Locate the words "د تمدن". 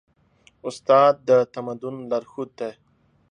1.27-1.95